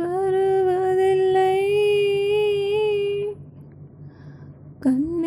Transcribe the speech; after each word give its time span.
வருவதில்லை. 0.00 1.60
கண் 4.80 5.17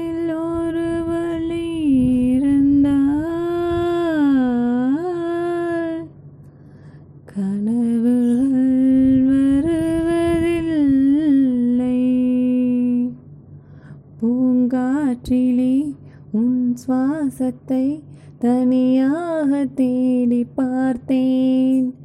காற்றிலே 15.12 15.96
உன் 16.32 16.76
சுவாசத்தை 16.82 18.02
தனியாக 18.40 19.66
தேடி 19.66 20.44
பார்த்தேன். 20.44 21.96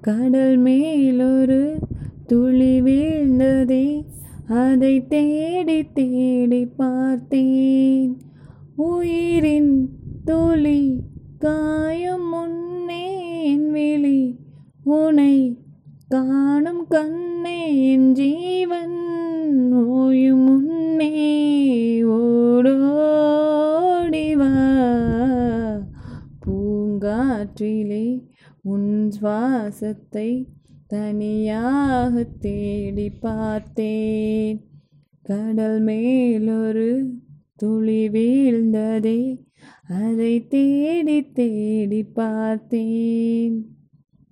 கடல் 0.00 0.56
மேலொரு 0.56 1.78
துளி 2.26 2.80
வீழ்ந்ததே 2.82 3.86
அதை 4.48 5.06
தேடி 5.06 5.92
தேடி 5.92 6.66
பார்த்தேன். 6.66 8.12
உயிரின் 8.76 9.90
துளி 10.24 11.00
காயம் 11.38 12.28
முன்னே 12.28 13.06
என் 13.44 13.70
விழி 13.70 14.38
உனை 14.84 15.58
காணும் 16.08 16.86
கண்ணே 16.88 17.60
என் 17.92 18.12
ஜீவன் 18.12 18.83
காற்றிலே 27.24 28.22
உன் 28.62 29.12
சுவாசத்தை 29.20 30.44
தனியாக 30.86 32.26
தேடி 32.40 33.10
பார்த்தேன். 33.10 34.66
கடல் 35.22 35.80
மேலொரு 35.80 37.12
துளி 37.56 38.08
வீழ்ந்ததே 38.08 39.44
அதை 39.88 40.48
தேடி 40.48 41.30
தேடி 41.30 42.02
பார்த்தேன். 42.02 43.66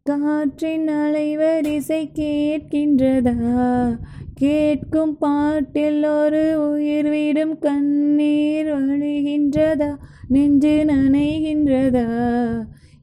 காற்றின் 0.02 0.88
அலைவரிசை 0.88 2.10
கேட்கின்றதா? 2.14 3.98
கேட்கும் 4.34 5.18
பாட்டில் 5.18 6.04
ஒரு 6.04 6.72
உயிர் 6.72 7.08
விடும் 7.08 7.58
கண்ணீர் 7.58 8.66
வழிகின்றதா? 8.66 9.96
நெஞ்சு 10.28 10.84
நனைகின்றதா? 10.88 12.06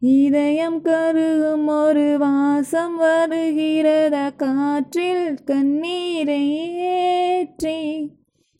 இதயம் 0.02 0.82
கருகும் 0.82 1.68
ஒரு 1.68 2.18
வாசம் 2.20 3.02
வருகிறத? 3.02 4.36
காற்றில் 4.36 5.44
கண்ணீரை 5.44 6.76
ஏற்றி 6.76 8.12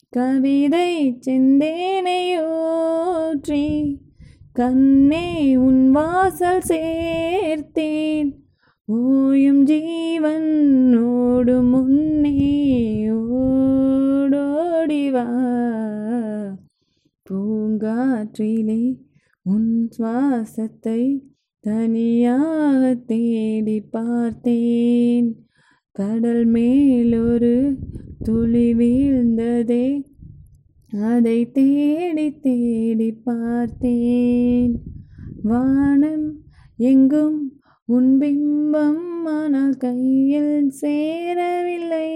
கவிதை 0.08 1.18
செந்தேனையூற்றி 1.26 3.96
கண்ணே 4.52 5.56
உன் 5.56 5.90
வாசல் 5.90 6.62
சேர்த்தேன். 6.68 8.32
ஓயும் 8.92 9.62
ஜீவன் 9.62 11.04
ஓடும் 11.04 11.66
முன்னே 11.66 13.08
ஓடோடிவா? 13.08 15.28
பூங்காற்றிலே 17.30 19.08
உன் 19.42 19.88
சுவாசத்தை 19.98 21.22
தனியாக 21.60 22.94
தேடி 23.06 23.80
பார்த்தேன். 23.80 25.46
கடல் 25.92 26.46
மேலொரு 26.46 27.76
துளி 28.22 28.74
வீழ்ந்ததே 28.74 30.04
அதை 30.90 31.50
தேடி 31.50 32.40
தேடி 32.40 33.12
பார்த்தேன். 33.12 34.82
வானம் 35.42 36.42
எங்கும் 36.76 37.60
உன் 37.84 38.18
பிம்பம் 38.18 39.22
ஆனால் 39.24 39.76
கையில் 39.76 40.70
சேரவில்லை. 40.70 42.10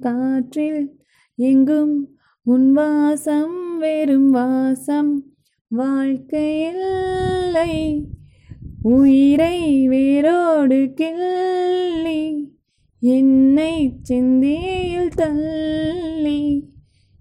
காற்றில் 0.00 0.96
எங்கும் 1.34 2.16
உன் 2.42 2.72
வாசம் 2.72 3.78
வெறும் 3.78 4.30
வாசம். 4.30 5.31
வாழ்க்கையில்லை. 5.76 7.72
உயிரை 8.82 9.88
வேரோடு 9.88 10.92
கிள்ளி 10.94 12.22
என்னை 13.00 13.92
சிந்தியில் 14.02 15.14
தள்ளி 15.14 16.70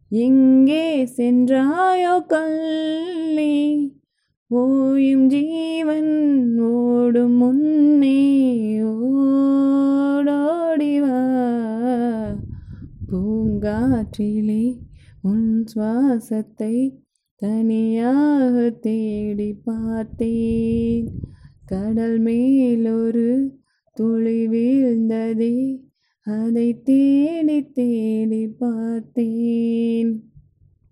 எங்கே 0.10 1.06
சென்றாயோ 1.06 2.26
கள்ளி 2.28 3.56
ஓயும் 4.52 5.26
ஜீவன் 5.26 6.60
ஓடும் 6.60 7.36
முன்னே 7.36 8.20
ஓடோடிவா 8.84 10.26
பூங்காற்றிலே 13.12 14.64
உன் 15.22 15.66
சுவாசத்தை 15.66 16.76
தனியாக 17.42 18.70
தேடி 18.70 19.54
பார்த்தேன். 19.54 21.08
கடல் 21.66 22.20
மேலொரு 22.20 23.58
துளி 23.94 24.48
வீழ்ந்ததே 24.48 25.82
அதை 26.24 26.82
தேடி 26.82 27.72
தேடி 27.72 28.48
பார்த்தேன். 28.48 30.31